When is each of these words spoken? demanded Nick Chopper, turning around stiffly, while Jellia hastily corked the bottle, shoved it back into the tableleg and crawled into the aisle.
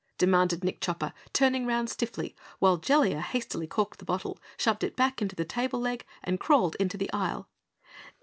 demanded 0.17 0.63
Nick 0.63 0.81
Chopper, 0.81 1.13
turning 1.31 1.67
around 1.67 1.85
stiffly, 1.87 2.35
while 2.57 2.77
Jellia 2.79 3.21
hastily 3.21 3.67
corked 3.67 3.99
the 3.99 4.03
bottle, 4.05 4.39
shoved 4.57 4.83
it 4.83 4.95
back 4.95 5.21
into 5.21 5.35
the 5.35 5.45
tableleg 5.45 6.05
and 6.23 6.39
crawled 6.39 6.73
into 6.79 6.97
the 6.97 7.13
aisle. 7.13 7.47